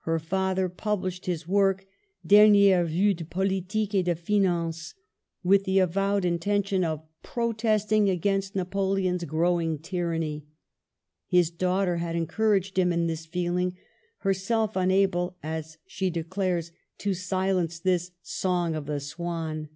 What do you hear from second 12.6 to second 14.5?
him in this feeling, her